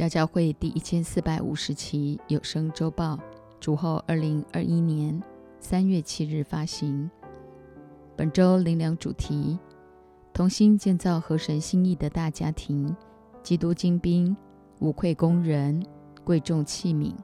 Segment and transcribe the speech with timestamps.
[0.00, 3.18] 家教会第一千四百五十期有声周报，
[3.60, 5.22] 主后二零二一年
[5.58, 7.10] 三月七日发行。
[8.16, 9.58] 本周灵粮主题：
[10.32, 12.96] 同心建造合神心意的大家庭。
[13.42, 14.34] 基督精兵，
[14.78, 15.84] 无愧工人，
[16.24, 17.14] 贵重器皿。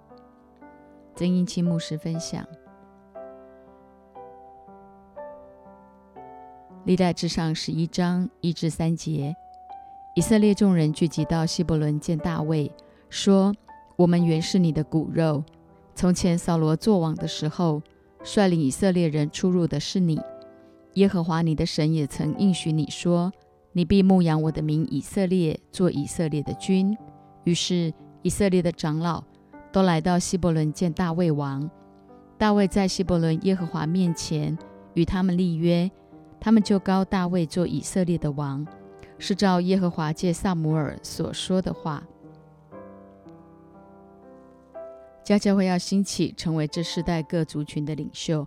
[1.14, 2.46] 曾英清牧师分享。
[6.84, 9.34] 历代至上十一章一至三节。
[10.16, 12.72] 以色列众人聚集到希伯伦见大卫，
[13.10, 13.54] 说
[13.96, 15.44] ：“我们原是你的骨肉。
[15.94, 17.82] 从前扫罗作王的时候，
[18.24, 20.18] 率领以色列人出入的是你。
[20.94, 23.30] 耶和华你的神也曾应许你说：
[23.72, 26.96] 你必牧养我的民以色列，做以色列的君。
[27.44, 27.92] 于是
[28.22, 29.22] 以色列的长老
[29.70, 31.70] 都来到希伯伦见大卫王。
[32.38, 34.56] 大卫在希伯伦耶和华面前
[34.94, 35.90] 与他们立约，
[36.40, 38.66] 他们就高大卫做以色列的王。”
[39.18, 42.06] 是照耶和华借萨姆尔所说的话，
[45.24, 48.46] 家教会要兴起，成为这世代各族群的领袖，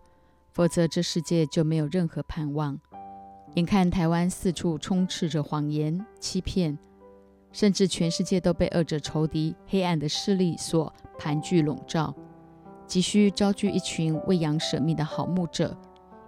[0.52, 2.80] 否则这世界就没有任何盼望。
[3.56, 6.78] 眼看台湾四处充斥着谎言、欺骗，
[7.52, 12.16] 甚至全世界都被恶者仇敌、黑暗的势力所盘踞笼罩，
[12.86, 15.76] 急需招聚一群为羊舍命的好牧者，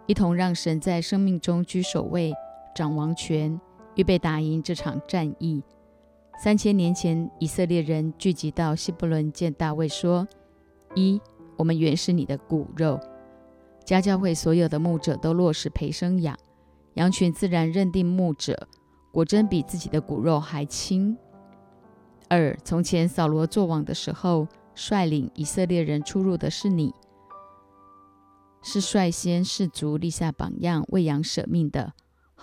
[0.08, 2.34] 一同让神在生命中居首位，
[2.76, 3.62] 掌王权。
[3.96, 5.62] 预备打赢这场战役。
[6.42, 10.28] 三千年前，以色列人聚集到希伯伦，见大卫说
[10.96, 11.22] ：“一，
[11.58, 13.00] 我们原是你的骨肉。”
[13.86, 16.38] 家教会所有的牧者都落实陪生养
[16.94, 18.68] 羊群，自然认定牧者
[19.12, 21.18] 果真比自己的骨肉还轻。
[22.30, 26.94] 二，从前扫罗作王的时候，率领以色列人出入的是你，
[28.62, 31.94] 是率先士卒立下榜样，为羊舍命的。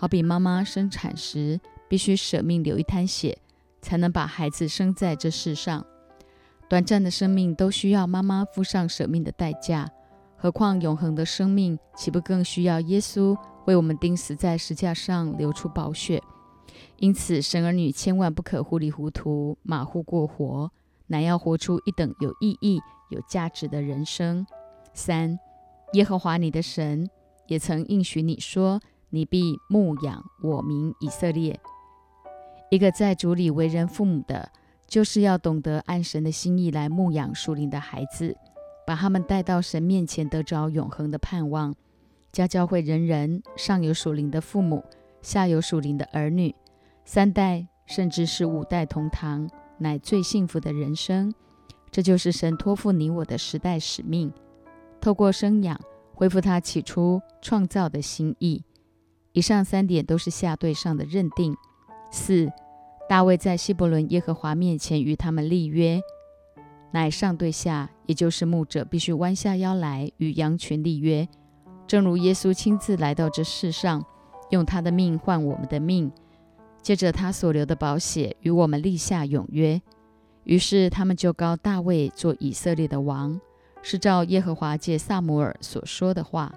[0.01, 3.37] 好比妈妈生产时必须舍命流一滩血，
[3.83, 5.85] 才能把孩子生在这世上。
[6.69, 9.91] 短暂的生命都需要妈妈付上舍命的代价，
[10.37, 13.37] 何况永恒的生命，岂不更需要耶稣
[13.67, 16.23] 为我们钉死在石架上流出宝血？
[16.99, 20.71] 因此，神儿女千万不可糊里糊涂、马虎过活，
[21.09, 22.81] 乃要活出一等有意义、
[23.11, 24.47] 有价值的人生。
[24.95, 25.37] 三，
[25.95, 27.11] 耶和华你的神
[27.49, 28.81] 也曾应许你说。
[29.11, 31.59] 你必牧养我民以色列。
[32.71, 34.51] 一个在主里为人父母的，
[34.87, 38.37] 就是要懂得按神的心意来牧养属灵的孩子，
[38.87, 41.75] 把他们带到神面前，得着永恒的盼望。
[42.31, 44.85] 家教会人人上有属灵的父母，
[45.23, 46.55] 下有属灵的儿女，
[47.07, 49.49] 三代甚至是五代同堂，
[49.79, 51.33] 乃最幸福的人生。
[51.91, 54.31] 这就是神托付你我的时代使命，
[55.01, 55.81] 透过生养
[56.13, 58.63] 恢复他起初创造的心意。
[59.39, 61.57] 以上三点都是下对上的认定。
[62.11, 62.51] 四，
[63.09, 66.01] 大卫在希伯伦耶和华面前与他们立约，
[66.91, 71.29] 乃上对下，也就是牧者必须弯下腰来与羊群立约，
[71.87, 74.05] 正如耶稣亲自来到这世上，
[74.51, 76.11] 用他的命换我们的命，
[76.83, 79.81] 借着他所留的宝血与我们立下永约。
[80.43, 83.41] 于是他们就告大卫做以色列的王，
[83.83, 86.53] 是照耶和华借萨姆尔所说的话。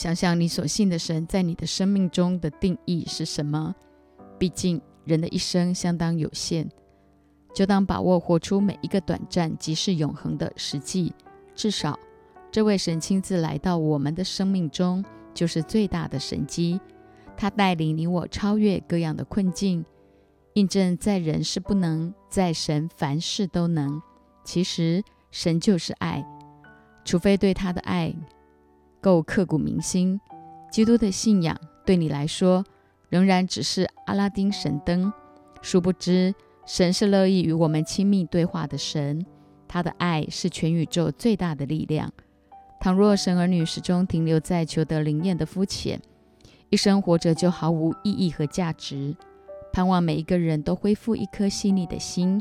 [0.00, 3.74] 想想你所信的神在你的生命中的定义是什么？
[4.38, 6.66] 毕竟人的一生相当有限，
[7.54, 11.12] 就当把握活出每一个短暂即是永恒的实际。
[11.54, 12.00] 至少，
[12.50, 16.80] 这位神亲自来到我们的生命中，就是最大的神机。
[17.36, 19.84] 他带领你我超越各样的困境，
[20.54, 24.00] 印证在人是不能，在神凡事都能。
[24.44, 26.24] 其实神就是爱，
[27.04, 28.14] 除非对他的爱。
[29.00, 30.20] 够刻骨铭心，
[30.70, 32.64] 基督的信仰对你来说
[33.08, 35.12] 仍然只是阿拉丁神灯。
[35.62, 36.34] 殊不知，
[36.66, 39.24] 神是乐意与我们亲密对话的神，
[39.66, 42.10] 他的爱是全宇宙最大的力量。
[42.80, 46.00] 倘若神儿女始终停留在求得灵验的肤浅，
[46.70, 49.14] 一生活着就毫无意义和价值。
[49.72, 52.40] 盼望每一个人都恢复一颗细腻的心，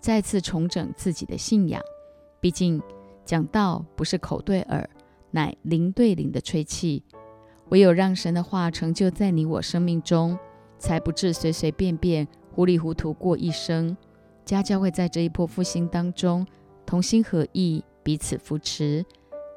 [0.00, 1.80] 再次重整自己的信仰。
[2.40, 2.82] 毕竟，
[3.24, 4.88] 讲道不是口对耳。
[5.32, 7.04] 乃灵对灵的吹气，
[7.68, 10.38] 唯有让神的话成就在你我生命中，
[10.78, 13.96] 才不致随随便便、糊里糊涂过一生。
[14.44, 16.46] 家教会在这一波复兴当中，
[16.84, 19.04] 同心合意，彼此扶持，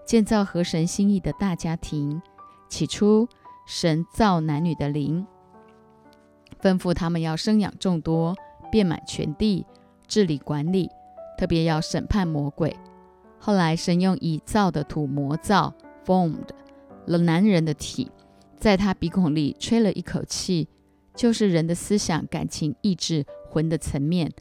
[0.06, 2.22] 建造合神心意的大家庭。
[2.70, 3.28] 起初，
[3.66, 5.26] 神造男女的灵，
[6.62, 8.36] 吩咐他们要生养众多，
[8.72, 9.66] 遍满全地，
[10.08, 10.90] 治理管理，
[11.38, 12.76] 特别要审判魔鬼。
[13.46, 15.74] 后来，神用已造的土模造
[16.06, 16.48] （formed）
[17.08, 18.10] 了男人的体，
[18.56, 20.70] 在他鼻孔里吹了一口气，
[21.14, 24.32] 就是人的思想、感情、意志、魂的层面，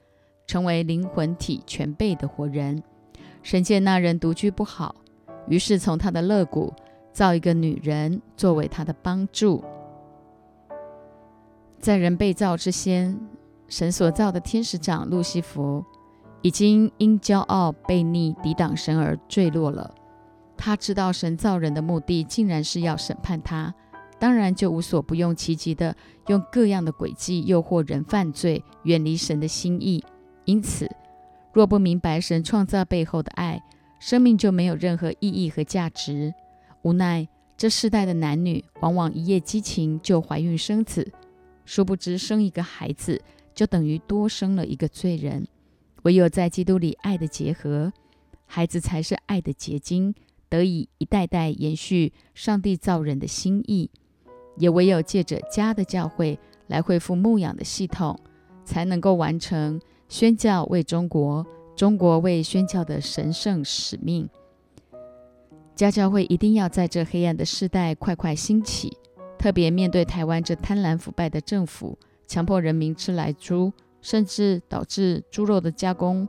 [0.46, 2.80] 成为灵魂体全备的活人。
[3.42, 4.94] 神见那人独居不好，
[5.48, 6.72] 于是从他的肋骨
[7.12, 9.64] 造一个女人作为他的帮助。
[11.80, 13.18] 在人被造之先，
[13.66, 15.84] 神所造的天使长路西弗
[16.42, 19.94] 已经因骄傲悖逆抵挡神而坠落了。
[20.56, 23.74] 他知道神造人的目的竟然是要审判他，
[24.18, 25.96] 当然就无所不用其极的
[26.28, 30.04] 用各样的诡计诱惑人犯罪，远离神的心意。
[30.44, 30.88] 因此，
[31.52, 33.62] 若不明白神创造背后的爱，
[33.98, 36.32] 生命就没有任何意义和价值。
[36.82, 41.12] 无奈这世代的男女往往一夜激情就怀孕生子。
[41.64, 43.20] 殊不知，生一个孩子
[43.54, 45.46] 就等于多生了一个罪人。
[46.02, 47.92] 唯有在基督里爱的结合，
[48.46, 50.14] 孩子才是爱的结晶，
[50.48, 53.90] 得以一代代延续上帝造人的心意。
[54.58, 58.18] 也唯有借着家的教会来恢复牧养的系统，
[58.64, 64.28] 才能够完成宣教为中国、中国为宣教的神圣使命。
[65.74, 68.94] 家教会一定要在这黑暗的时代快快兴起。
[69.38, 73.72] 特别面对台湾这贪婪腐败的政府，强迫人民吃来猪，
[74.02, 76.28] 甚至导致猪肉的加工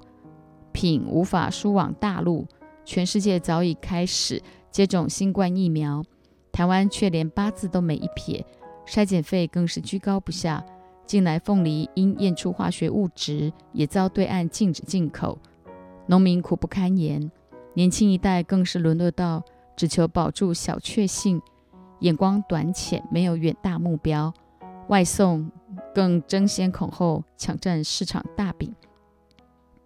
[0.71, 2.47] 品无法输往大陆。
[2.85, 4.41] 全世界早已开始
[4.71, 6.03] 接种新冠疫苗，
[6.51, 8.45] 台湾却连八字都没一撇，
[8.85, 10.63] 筛检费更是居高不下。
[11.05, 15.37] 近来凤梨因验出化学物质，也遭对岸禁止进口，
[16.07, 17.29] 农民苦不堪言。
[17.73, 19.43] 年轻一代更是沦落到
[19.75, 21.41] 只求保住小确幸。
[21.99, 24.33] 眼光短浅，没有远大目标，
[24.89, 25.49] 外送
[25.93, 28.73] 更争先恐后抢占市场大饼，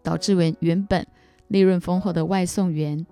[0.01, 1.06] 导致原原本
[1.48, 3.06] 利润丰厚的外送员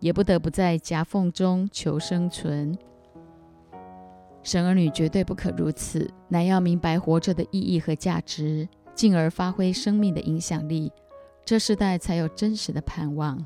[0.00, 2.76] 也不得不在夹缝中求生存。
[4.42, 10.90] 神儿女绝对不可如此，乃要明白活着的意义和价值，进而发挥生命的影响力，
[11.44, 13.44] 这世代才有真实的盼望。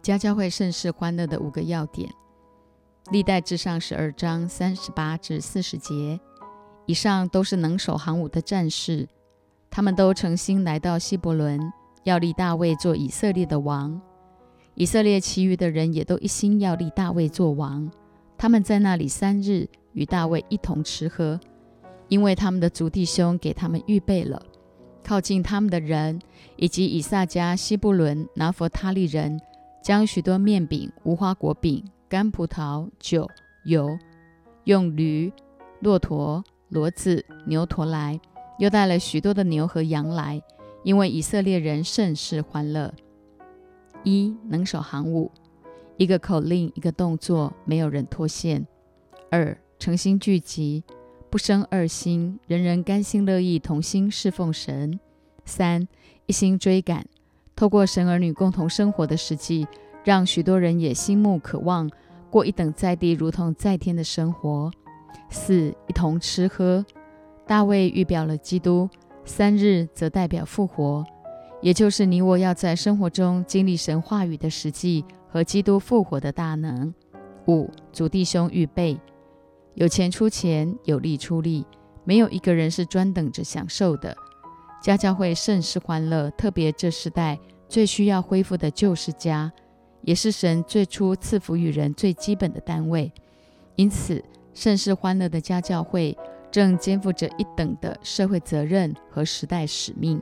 [0.00, 2.08] 家教会盛世欢乐的五个要点，
[3.10, 6.20] 历代至上十二章三十八至四十节，
[6.84, 9.08] 以上都是能手行武的战士，
[9.70, 11.58] 他们都诚心来到希伯伦，
[12.04, 13.98] 要立大卫做以色列的王。
[14.74, 17.90] 以色列其余的人也都一心要立大卫做王。
[18.36, 21.40] 他们在那里三日，与大卫一同吃喝，
[22.08, 24.40] 因为他们的族弟兄给他们预备了。
[25.02, 26.20] 靠近他们的人，
[26.56, 29.40] 以及以撒家、希布伦、拿佛他利人。
[29.80, 33.28] 将许多面饼、无花果饼、干葡萄酒、
[33.64, 33.98] 油，
[34.64, 35.30] 用驴、
[35.80, 38.18] 骆驼、骡子、牛驼来，
[38.58, 40.42] 又带了许多的牛和羊来，
[40.82, 42.94] 因为以色列人甚是欢乐。
[44.04, 45.30] 一能手行武，
[45.98, 48.66] 一个口令，一个动作，没有人脱线。
[49.30, 50.82] 二诚心聚集，
[51.28, 54.98] 不生二心，人人甘心乐意同心侍奉神。
[55.44, 55.86] 三
[56.24, 57.04] 一心追赶。
[57.54, 59.66] 透过神儿女共同生活的实际，
[60.08, 61.86] 让许多人也心目渴望
[62.30, 64.70] 过一等在地如同在天的生活。
[65.28, 66.82] 四一同吃喝，
[67.46, 68.88] 大卫预表了基督，
[69.26, 71.04] 三日则代表复活，
[71.60, 76.94] 也就是你我要在生活中经历神话语的实际和基督复活的大能。
[77.46, 78.98] 五主弟兄预备，
[79.74, 81.66] 有钱出钱，有力出力，
[82.04, 84.16] 没有一个人是专等着享受的。
[84.82, 87.38] 家教会甚是欢乐，特别这时代
[87.68, 89.52] 最需要恢复的就是家，
[90.02, 93.12] 也是神最初赐福于人最基本的单位。
[93.76, 94.22] 因此，
[94.54, 96.16] 甚是欢乐的家教会
[96.50, 100.20] 正肩负着一等的社会责任和时代使命，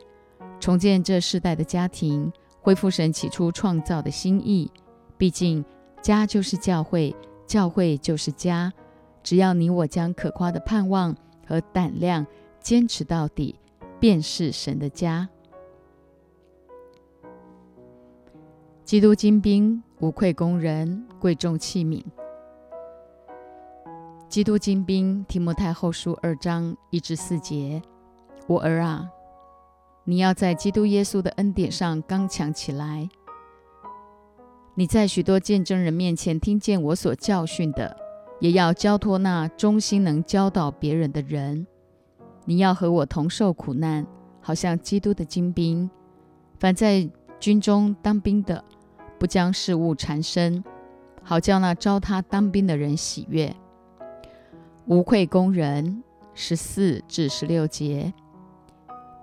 [0.58, 4.70] 重建这世代的家庭，恢复神起初创造的心意。
[5.16, 5.64] 毕竟，
[6.02, 7.14] 家就是教会，
[7.46, 8.72] 教会就是家。
[9.22, 11.16] 只要你我将可夸的盼望
[11.46, 12.26] 和胆量
[12.60, 13.54] 坚持到底。
[13.98, 15.26] 便是神的家。
[18.86, 22.04] 基督精兵无愧工人，贵重器皿。
[24.28, 27.82] 基督精兵，提摩太后书二章一至四节。
[28.46, 29.10] 我儿啊，
[30.04, 33.08] 你要在基督耶稣的恩典上刚强起来。
[34.76, 37.96] 你在许多见证人面前听见我所教训的，
[38.38, 41.66] 也要交托那忠心能教导别人的人。
[42.44, 44.06] 你要和我同受苦难，
[44.40, 45.90] 好像基督的精兵。
[46.60, 48.64] 凡在军中当兵的，
[49.18, 50.62] 不将事物缠身，
[51.22, 53.54] 好叫那招他当兵的人喜悦。
[54.86, 56.02] 无愧工人
[56.34, 58.12] 十四至十六节。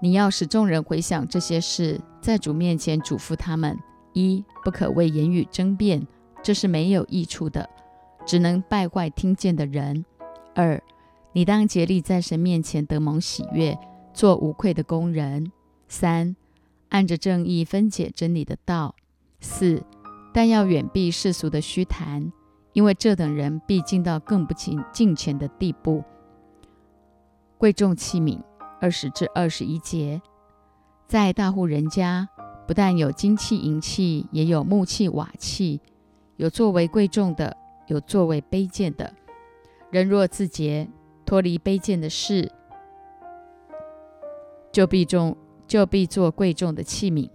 [0.01, 3.79] 你要使众人回想这些事，在主面前嘱咐他们，
[4.11, 6.05] 一不可为言语争辩，
[6.41, 7.69] 这是没有益处的，
[8.25, 10.03] 只能败坏听见的人；
[10.53, 10.83] 二，
[11.31, 13.79] 你当竭力在神面前得蒙喜悦，
[14.13, 15.45] 做无愧的工人；
[15.87, 16.35] 三，
[16.89, 18.95] 按着正义分解真理的道；
[19.43, 19.83] 四，
[20.33, 22.31] 但要远避世俗的虚谈，
[22.71, 26.03] 因为这等人必进到更不敬敬虔的地步。
[27.57, 28.41] 贵重器皿，
[28.79, 30.21] 二十至二十一节，
[31.05, 32.29] 在大户人家。
[32.65, 35.81] 不但有金器银器，也有木器瓦器，
[36.37, 37.57] 有作为贵重的，
[37.87, 39.13] 有作为卑贱的。
[39.91, 40.87] 人若自洁，
[41.25, 42.49] 脱离卑贱的事，
[44.71, 45.35] 就必重，
[45.67, 47.29] 就必做贵重的器皿，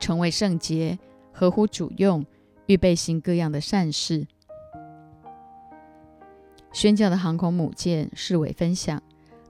[0.00, 0.98] 成为圣洁，
[1.32, 2.24] 合乎主用，
[2.66, 4.26] 预备行各样的善事。
[6.72, 9.00] 宣教的航空母舰，视为分享。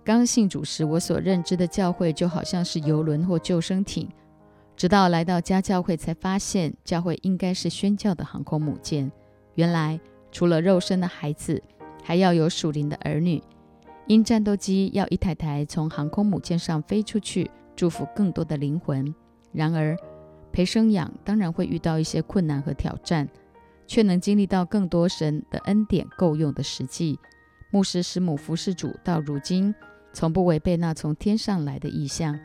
[0.03, 4.09] 刚信主时，我所认知的教会就好像是游轮或救生艇。
[4.77, 9.13] 直到来到家教会，才发现教会应该是宣教的航空母舰。
[9.55, 10.01] 原来
[10.33, 11.63] 除了肉身的孩子，
[12.03, 13.43] 还要有属灵的儿女。
[14.07, 19.15] 因战斗机要一台台从航空母舰上飞出去，祝福更多的灵魂。
[19.53, 19.95] 然而
[20.53, 23.29] 陪生养当然会遇到一些困难和挑战，
[23.87, 27.19] 却能经历到更多神的恩典够用的实际。
[27.71, 29.75] 牧师师母服侍主到如今，
[30.13, 32.39] 从不违背那从天上来的意向，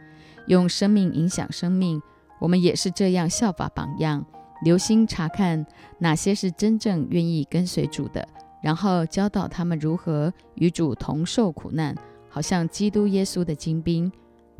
[0.47, 2.01] 用生命影响生命。
[2.39, 4.23] 我们也是这样效法榜样，
[4.63, 5.65] 留心查看
[5.99, 8.27] 哪些是真正愿意跟随主的，
[8.61, 11.95] 然后教导他们如何与主同受苦难，
[12.29, 14.11] 好像基督耶稣的精兵。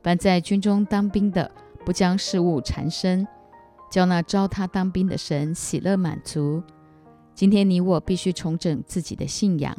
[0.02, 1.52] 凡在军中当兵的，
[1.86, 3.28] 不将事物缠身，
[3.96, 6.62] 叫那招他当兵的神喜乐满足。
[7.34, 9.74] 今天你我必须重整自己的信仰，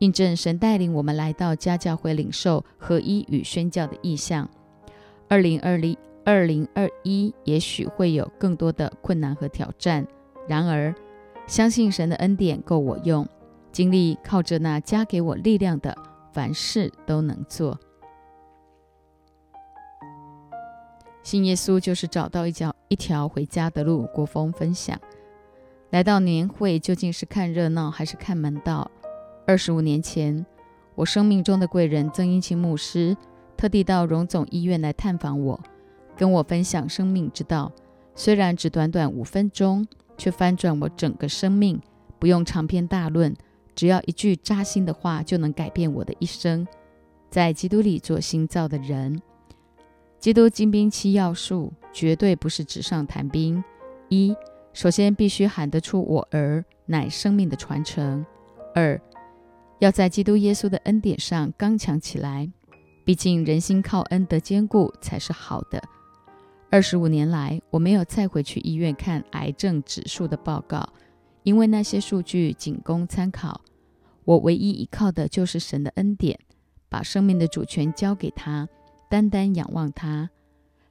[0.00, 4.50] 印证神带领我们来到家教会领受合一与宣教的意向。
[5.28, 5.96] 二零二零。
[6.24, 10.04] 二零二一也许会有更多的困难和挑战，
[10.48, 10.92] 然而
[11.46, 13.24] 相信神的恩典够我用，
[13.70, 15.96] 经历靠着那加给我力量的，
[16.32, 17.78] 凡事都能做。
[21.22, 24.06] 信耶稣就是找到一条一条回家的路。
[24.14, 24.98] 国风分享，
[25.90, 28.90] 来到年会究竟是看热闹还是看门道？
[29.46, 30.44] 二十五年前，
[30.94, 33.16] 我生命中的贵人曾英清牧师
[33.56, 35.60] 特地到荣总医院来探访我。
[36.16, 37.70] 跟我分享生命之道，
[38.14, 41.80] 虽然只短短五分钟，却翻转我整个生命。
[42.18, 43.36] 不用长篇大论，
[43.74, 46.66] 只要一句扎心的话，就能改变我的一生。
[47.28, 49.20] 在基督里做新造的人，
[50.18, 53.62] 基督精兵七要素绝对不是纸上谈兵。
[54.08, 54.34] 一，
[54.72, 58.24] 首先必须喊得出我儿乃生命的传承；
[58.74, 59.00] 二，
[59.78, 62.50] 要在基督耶稣的恩典上刚强起来，
[63.04, 65.82] 毕竟人心靠恩得坚固才是好的。
[66.70, 70.88] 二十五年来，我没有再回去医院看癌症指数的报告，
[71.44, 73.60] 因为那些数据仅供参考。
[74.24, 76.38] 我唯一依靠的就是神的恩典，
[76.88, 78.68] 把生命的主权交给他，
[79.08, 80.30] 单单仰望他。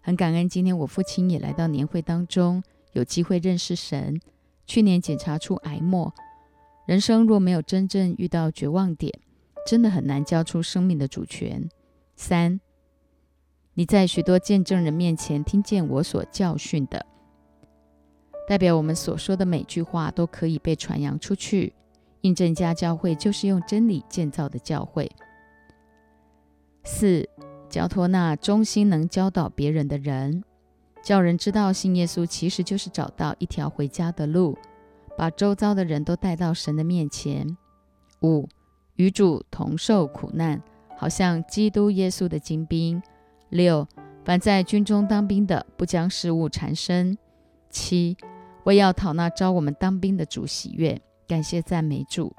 [0.01, 4.19] 很感恩，今天我父亲也来到年会当中，有机会认识神。
[4.65, 6.13] 去年检查出癌末，
[6.85, 9.13] 人生若没有真正遇到绝望点，
[9.67, 11.69] 真的很难交出生命的主权。
[12.15, 12.59] 三。
[13.77, 17.05] 你在许多见证人面前听见我所教训的，
[18.47, 21.73] 代表我们所说的每句话都可以被传扬出去。
[22.21, 25.11] 印证家教会就是用真理建造的教会。
[26.85, 27.27] 四，
[27.69, 30.43] 交托那忠心能教导别人的人，
[31.03, 34.57] 叫人知道信耶稣其实就是找到一条回家的路，
[35.17, 37.57] 把周遭的人都带到神的面前。
[38.21, 38.47] 五，
[38.95, 40.61] 与主同受苦难，
[40.97, 43.01] 好像基督耶稣的精兵。
[43.49, 43.87] 六，
[44.23, 47.17] 凡在军中当兵的，不将事物缠身。
[47.69, 48.17] 七，
[48.63, 52.33] 为要讨那招我们当兵的主喜悦，感谢赞美主，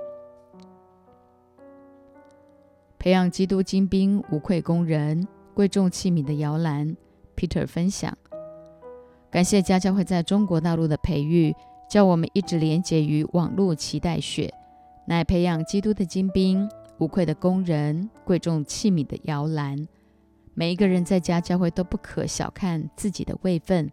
[3.06, 6.96] 培养基督精兵无愧工人，贵重器皿的摇篮。
[7.36, 8.12] Peter 分享，
[9.30, 11.54] 感谢家教会在中国大陆的培育，
[11.88, 14.52] 叫我们一直连结于网络脐带血，
[15.06, 19.86] 乃培养基督的精兵无愧的工人，贵重器皿的摇篮。
[20.54, 23.88] 每一个人在家教会都不可小看自己的位分，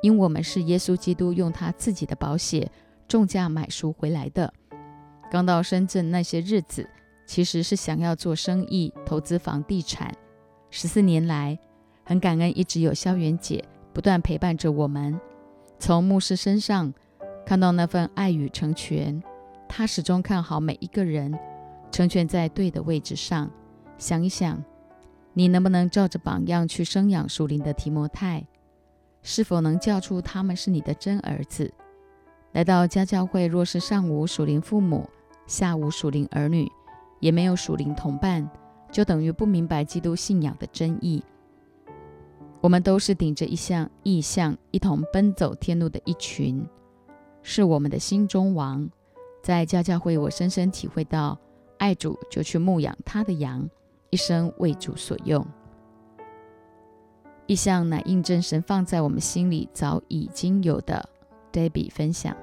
[0.00, 2.70] 因我们是耶稣基督用他自己的宝血
[3.08, 4.54] 重价买赎回来的。
[5.28, 6.88] 刚到深圳那些日子，
[7.26, 10.14] 其实是想要做生意、投资房地产。
[10.70, 11.58] 十四年来，
[12.04, 15.18] 很感恩一直有萧元姐不断陪伴着我们。
[15.78, 16.92] 从牧师身上
[17.46, 19.22] 看到那份爱与成全，
[19.68, 21.38] 他始终看好每一个人，
[21.90, 23.50] 成全在对的位置上。
[23.98, 24.62] 想一想。
[25.36, 28.46] 你能不能照着榜样去生养属灵的提摩太？
[29.20, 31.74] 是否能叫出他们是你的真儿子？
[32.52, 35.10] 来到家教会，若是上无属灵父母，
[35.48, 36.70] 下无属灵儿女，
[37.24, 38.46] 也没有属灵同伴，
[38.92, 41.24] 就等于不明白基督信仰的真意。
[42.60, 46.62] 我们都是顶着一项意象，一同奔走天路的一群，
[47.42, 48.86] 是我们的心中王。
[49.42, 51.38] 在家教会，我深深体会到，
[51.78, 53.66] 爱主就去牧养他的羊，
[54.10, 55.46] 一生为主所用。
[57.46, 61.08] 意象乃印证神放在我们心里早已经有的。
[61.54, 62.36] Debbie 分享，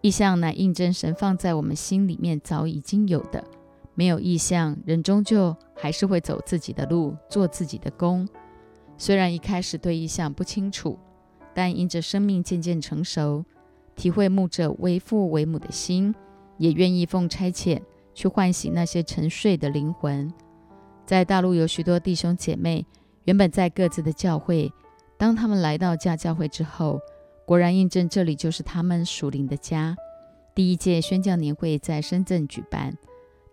[0.00, 3.44] 意象乃印证神放在我们心里面早已经有的。
[4.00, 8.26] 没有意向，人终究还是会走自己的路，做自己的工。
[8.96, 10.98] 虽然一开始对意向不清楚，
[11.52, 13.44] 但因着生命渐渐成熟，
[13.94, 16.14] 体会牧者为父为母的心，
[16.56, 17.78] 也愿意奉差遣
[18.14, 20.32] 去唤醒那些沉睡的灵魂。
[21.04, 22.86] 在大陆有许多弟兄姐妹。
[23.24, 24.72] 原本在各自的教会，
[25.18, 26.98] 当他们来到家教会之后，
[27.44, 29.94] 果然印证这里就是他们属灵的家。
[30.54, 32.96] 第一届宣教年会在深圳举办，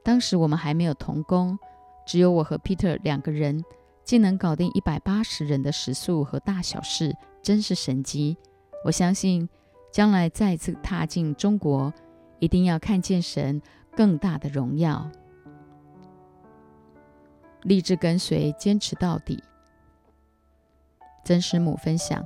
[0.08, 1.60] 当时我们还没有同工，
[2.06, 3.62] 只有我和 Peter 两个人，
[4.06, 8.38] 竟能搞定一百八十人的食宿和大小事，真是神机。
[8.86, 9.50] 我相信
[9.92, 11.94] 将来再次踏进中国，
[12.40, 13.62] 一定要看见神
[13.98, 15.12] 更大的荣耀。
[17.64, 19.44] 立志跟随，坚持到底。
[21.26, 22.24] 曾师母分享，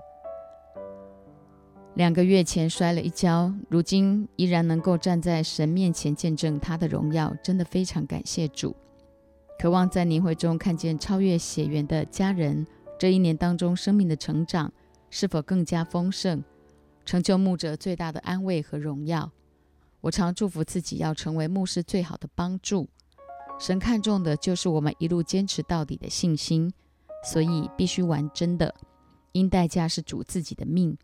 [1.95, 8.75] 两个月前摔了一跤，如今依然能够站在神面前见证他的荣耀，真的非常感谢主。
[9.59, 12.65] 渴望在年会中看见超越血缘的家人，
[12.97, 14.71] 这一年当中生命的成长
[15.09, 16.41] 是否更加丰盛，
[17.05, 19.29] 成就牧者最大的安慰和荣耀。
[19.99, 22.87] 我常祝福自己要成为牧师最好的帮助。
[23.59, 26.71] 神看重的就是我们一路坚持到底的信心，
[27.23, 28.73] 所以必须玩真的。
[29.33, 30.97] 因代价是主自己的命，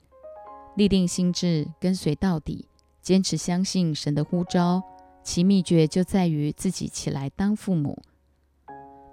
[0.78, 2.68] 立定心志，跟随到底，
[3.02, 4.84] 坚持相信神的呼召。
[5.24, 7.98] 其秘诀就在于自己起来当父母。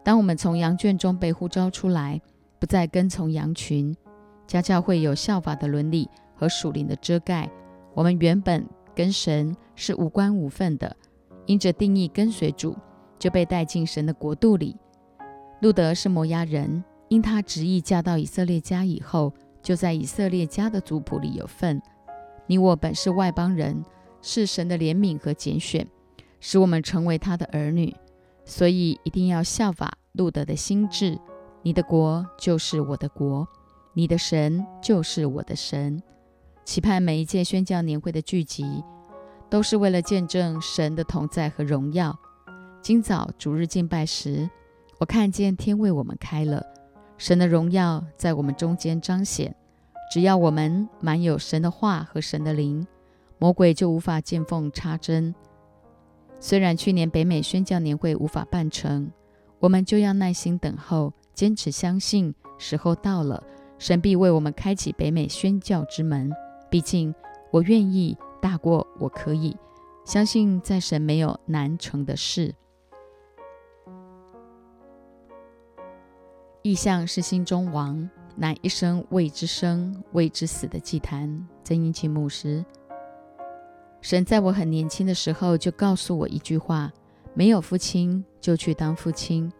[0.05, 2.21] 当我们从羊圈中被呼召出来，
[2.59, 3.97] 不再跟从羊群，
[4.47, 7.51] 家教会有效法的伦理和属灵的遮盖。
[7.95, 8.63] 我们原本
[8.95, 10.95] 跟神是无关无分的，
[11.47, 12.77] 因着定义跟随主，
[13.19, 14.77] 就被带进神的国度里。
[15.63, 16.85] 路德是摩押人。
[17.09, 19.33] 因他执意嫁到以色列家以后，
[19.65, 21.83] 就在以色列家的族谱里有份。
[22.47, 23.83] 你我本是外邦人，
[24.21, 25.89] 是神的怜悯和拣选，
[26.39, 27.93] 使我们成为他的儿女。
[28.45, 31.19] 所以一定要效法路德的心智。
[31.63, 33.49] 你的国就是我的国，
[33.95, 36.03] 你的神就是我的神。
[36.67, 38.85] 期盼每一届宣教年会的聚集，
[39.49, 42.15] 都是为了见证神的同在和荣耀。
[42.83, 44.51] 今早主日敬拜时，
[44.99, 46.74] 我看见天为我们开了。
[47.17, 49.55] 神的荣耀在我们中间彰显，
[50.13, 52.87] 只要我们满有神的话和神的灵，
[53.39, 55.35] 魔鬼就无法见缝插针。
[56.41, 59.11] 虽然去年北美宣教年会无法办成，
[59.61, 63.43] 我们就要耐心等候，坚持相信，时候到了，
[63.79, 66.31] 神必为我们开启北美宣教之门。
[66.69, 67.15] 毕竟，
[67.51, 69.57] 我愿意大过我可以，
[70.05, 72.55] 相信在神没有难成的事。
[76.67, 81.47] 意象是心中王，乃一生为之生，为之死的祭坛。
[81.63, 82.65] 曾英清牧师，
[84.01, 86.91] 神在我很年轻的时候就告诉我一句话：
[87.35, 89.53] 没有父亲就去当父亲。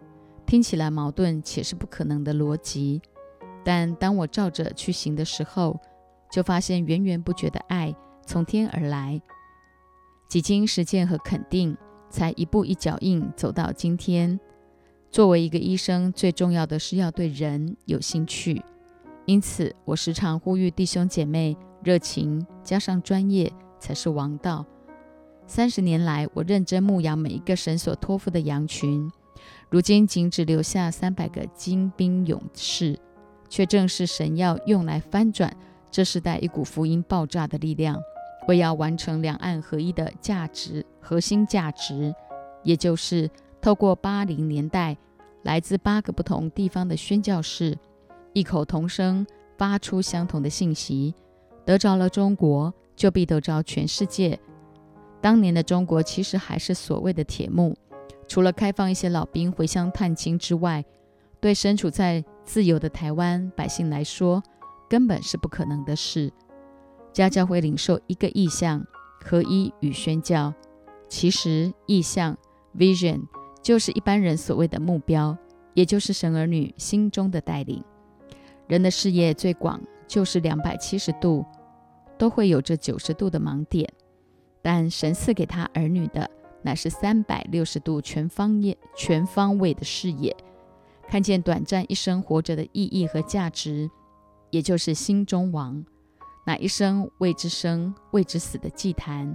[0.47, 3.03] 听起来矛盾且是不可能的逻辑，
[3.63, 5.79] 但当我照着去行的时候，
[6.33, 9.21] 就发现源源不绝的爱从天而来。
[10.27, 11.77] 几经实践和肯定，
[12.09, 14.41] 才一步一脚印走到今天。
[15.15, 18.61] 作为一个医生，最重要的是要对人有兴趣。
[19.27, 24.67] 因此，我时常呼吁弟兄姐妹，热情加上专业才是王道。
[25.47, 29.09] 三十年来，我认真牧养每一个神所托付的羊群，
[29.71, 32.99] 如今仅只留下三百个精兵勇士，
[33.49, 35.57] 却正是神要用来翻转
[35.93, 37.97] 这时代一股福音爆炸的力量，
[38.49, 42.13] 为要完成两岸合一的价值核心价值，
[42.65, 43.31] 也就是
[43.65, 44.95] 透过八零年代。
[45.45, 47.77] 来自八个不同地方的宣教士，
[48.33, 49.27] 异口同声
[49.59, 51.15] 发出相同的信息：
[51.67, 54.39] 得着了中国，就必得着全世界。
[55.21, 57.77] 当年的中国其实还是所谓的铁幕，
[58.27, 60.83] 除了开放一些老兵回乡探亲之外，
[61.41, 64.43] 对身处在自由的台湾百姓来说，
[64.89, 66.33] 根本是不可能的事。
[67.13, 68.83] 家教会领受一个意向，
[69.23, 70.55] 合一与宣教。
[71.07, 72.37] 其实意向
[72.79, 73.23] （vision）。
[73.65, 75.35] 就是一般人所谓的目标，
[75.73, 77.83] 也就是神儿女心中的带领。
[78.69, 81.43] 人的视野最广，就是两百七十度，
[82.19, 83.91] 都会有这九十度的盲点。
[84.61, 90.37] 但神赐给他儿女的，乃是三百六十度全方位、全方位的视野，
[91.09, 93.91] 看见短暂一生活着的意义和价值，
[94.51, 95.83] 也就是心中王。
[96.47, 99.35] 那一生为之生、为之死的祭坛，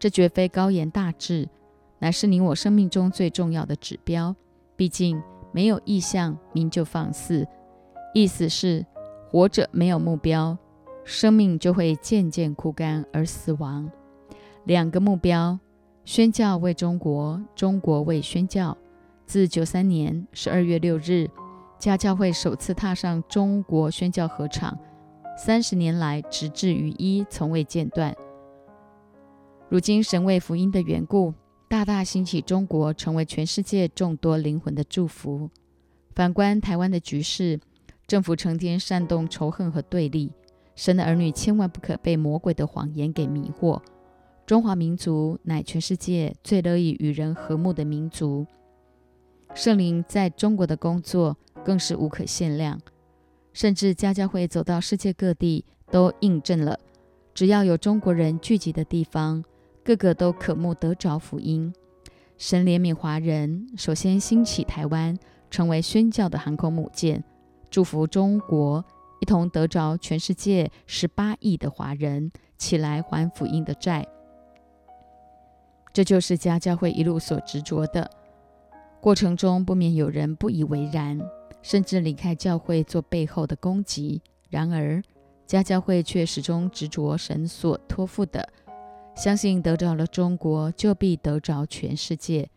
[0.00, 1.48] 这绝非高言大志，
[2.02, 4.34] 乃是你我生命中最重要的指标。
[4.74, 7.46] 毕竟没有意向，名就放肆。
[8.12, 8.84] 意思是，
[9.30, 10.58] 活着没有目标，
[11.04, 13.88] 生命就会渐渐枯干而死亡。
[14.64, 15.56] 两个目标：
[16.04, 18.76] 宣教为中国，中国为宣教。
[19.24, 21.30] 自九三年十二月六日，
[21.78, 24.76] 家教会首次踏上中国宣教合场，
[25.38, 28.12] 三十年来直至于一，从未间断。
[29.68, 31.32] 如今神为福音的缘故，
[31.72, 35.48] 大大兴起中国，成为全世界众多灵魂的祝福。
[36.14, 37.58] 反观台湾的局势，
[38.06, 40.30] 政府成天煽动仇恨和对立，
[40.76, 43.80] 神的儿女千万不可被魔鬼的谎言给迷惑。
[44.44, 48.46] 中华民族乃全世界最乐意与人和睦的民族，
[49.54, 52.78] 圣灵在中国的工作更是无可限量。
[53.54, 56.78] 甚至家教会走到世界各地，都印证了：
[57.32, 59.42] 只要有中国人聚集的地方，
[59.84, 61.72] 个个都渴慕得着福音。
[62.38, 65.18] 神怜悯华人，首先兴起台湾，
[65.50, 67.22] 成为宣教的航空母舰。
[67.70, 68.84] 祝福中国，
[69.20, 74.06] 一同得着全世界十八亿的华人起来还福音的债。
[75.92, 78.10] 这就是家教会一路所执着的
[79.00, 81.20] 过程中，不免有人不以为然，
[81.60, 84.22] 甚至离开教会做背后的攻击。
[84.48, 85.02] 然而，
[85.46, 88.48] 家教会却始终执着神所托付的，
[89.14, 92.48] 相信得着了中国，就必得着全世界。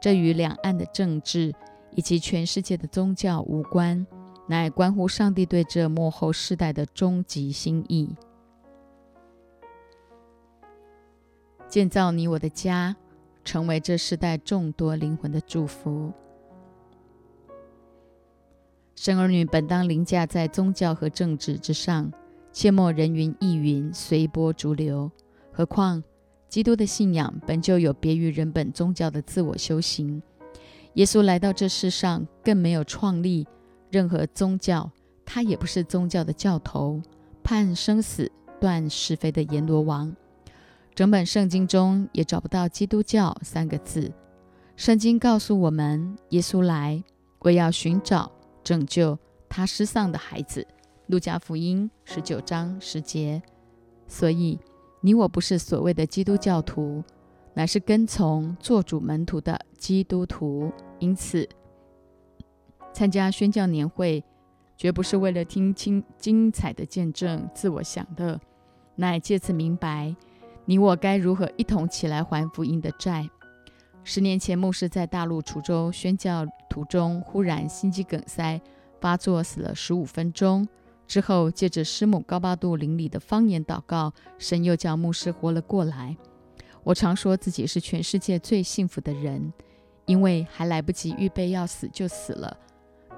[0.00, 1.54] 这与两岸的政治
[1.92, 4.06] 以及全世界的宗教无关。
[4.50, 8.16] 乃关乎上帝对这幕后世代的终极心意。
[11.68, 12.96] 建造你我的家，
[13.44, 16.10] 成为这世代众多灵魂的祝福。
[18.96, 22.10] 生儿女本当凌驾在宗教和政治之上，
[22.50, 25.10] 切莫人云亦云，随波逐流。
[25.58, 26.00] 何况
[26.48, 30.22] 基督的信仰本就有别于人本宗教的自我修行。
[30.94, 33.44] 耶稣来到这世上，更没有创立。
[33.90, 34.88] 任何宗教，
[35.26, 37.02] 他也不是宗教的教头，
[37.42, 40.14] 判生死、断是非的阎罗王。
[40.94, 44.12] 整本圣经中也找不到“基督教”三个字。
[44.76, 47.02] 圣经告诉我们，耶稣来
[47.40, 48.30] 为要寻找、
[48.62, 49.18] 拯救
[49.48, 50.64] 他失丧的孩子。
[51.08, 53.42] 路加福音十九章十节。
[54.06, 54.58] 所以，
[55.00, 57.02] 你我不是所谓的基督教徒，
[57.54, 60.72] 乃是跟从做主门徒的基督徒。
[60.98, 61.48] 因此。
[62.90, 64.24] 参加宣教年会，
[64.76, 68.40] 绝不是为了听清精彩的见证、自我享乐，
[68.96, 70.16] 乃借此明白
[70.64, 73.28] 你我该如何一同起来还福音的债。
[74.02, 78.60] 十年前，牧师在大陆滁州宣教途中，忽然心肌梗塞
[79.00, 80.66] 发作，死了十五分钟。
[81.08, 86.14] 之后，借着师母高八度灵里的方言祷告，神又叫牧师活了过来。
[86.84, 89.50] 我常说自己是全世界最幸福的人，
[90.04, 92.54] 因为还来不及预备要死就死了。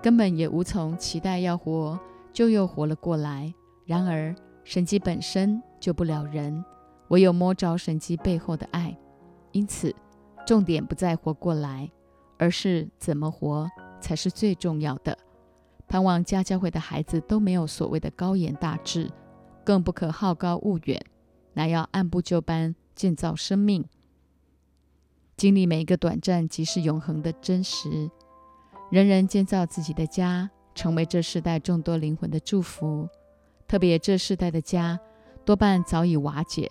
[0.00, 1.98] 根本也无从期待要活，
[2.32, 3.52] 就又活了过来。
[3.84, 6.64] 然而神迹本身救不了人，
[7.08, 8.96] 唯有摸着神迹背后的爱。
[9.50, 9.92] 因此，
[10.46, 11.90] 重点不在活过来，
[12.38, 13.68] 而是怎么活
[14.00, 15.18] 才是最重要的。
[15.90, 19.10] 盼望家教会的孩子都没有所谓的高言大志，
[19.64, 21.04] 更不可好高骛远，
[21.54, 23.84] 乃要按部就班建造生命，
[25.36, 28.08] 经历每一个短暂即是永恒的真实。
[28.92, 33.08] 人人建造自己的家，成为这世代众多灵魂的祝福。
[33.66, 34.96] 特别这世代的家，
[35.44, 36.70] 多半早已瓦解，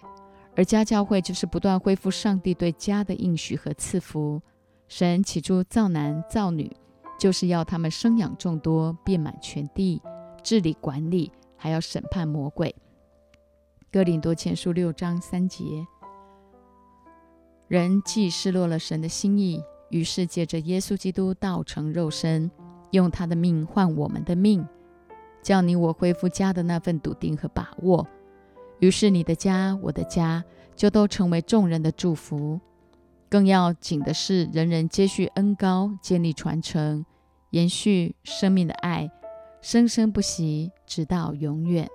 [0.55, 4.41] 而家教会就是不断恢复上帝对家的应许和赐福。
[4.88, 6.73] 神起初造男造女，
[7.19, 10.01] 就是要他们生养众多，遍满全地，
[10.41, 12.73] 治理管理，还要审判魔鬼。
[13.91, 15.86] 哥林多前书六章三节。
[17.67, 19.62] 人既失落了神的心意。
[19.89, 22.51] 于是借着耶稣基督道成肉身，
[22.91, 24.63] 用他的命换我们的命，
[25.41, 28.08] 叫你我恢复家的那份笃定和把握。
[28.77, 32.60] 于是你的家，我的家，就都成为众人的祝福。
[33.29, 37.05] 更要紧的是，人人接续恩高，建立传承，
[37.51, 39.11] 延续生命的爱，
[39.61, 41.87] 生生不息，直到永远。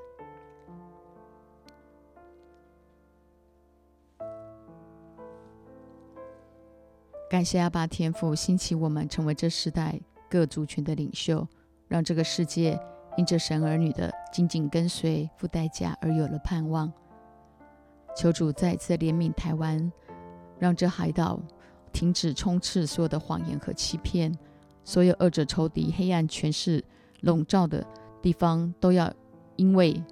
[7.29, 9.99] 感谢阿爸天父兴起我们，成为这时代
[10.31, 11.45] 各族群的领袖，
[11.89, 12.79] 让这个世界
[13.17, 16.93] 因着神儿女的紧紧跟随付代价而有了盼望。
[18.17, 19.91] 求主再次怜悯台湾，
[20.59, 21.41] 让这海岛
[21.93, 24.37] 停止充斥所有的谎言和欺骗，
[24.85, 26.85] 所有恶者仇敌、黑暗权势
[27.21, 27.87] 笼罩的
[28.21, 29.13] 地方，都要
[29.57, 30.03] 因为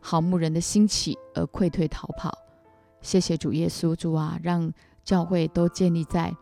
[0.00, 2.36] 好牧人的兴起而溃退逃跑。
[3.00, 4.72] 谢谢主耶稣，主啊，让
[5.04, 6.34] 教会都建立在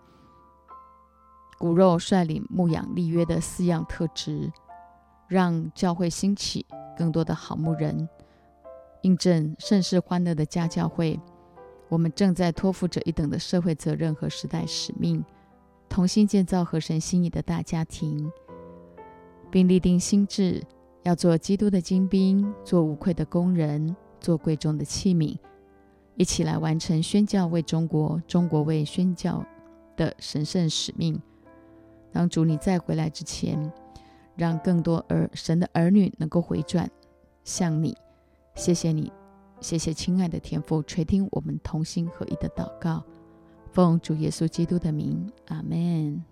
[1.59, 4.53] 骨肉率领牧养立约的四样特质，
[5.29, 8.09] 让教会兴起更多的好牧人。
[9.03, 11.21] 印证盛世欢乐的家教会，
[11.95, 15.25] 我们正在托付着一等的社会责任和时代使命，
[15.89, 18.29] 同心建造合神心意的大家庭，
[19.49, 20.61] 并立定心志，
[21.05, 25.39] 要做基督的精兵，做无愧的工人，做贵重的器皿，
[26.17, 29.47] 一起来完成宣教为中国、中国为宣教
[29.97, 31.23] 的神圣使命。
[32.11, 33.73] 当主你再回来之前，
[34.35, 36.91] 让更多儿神的儿女能够回转
[37.45, 37.97] 向你。
[38.57, 39.13] 谢谢你，
[39.65, 43.03] 谢谢亲爱的天父垂听我们同心合一的祷告，
[43.73, 46.23] 奉主耶稣基督的名，阿门。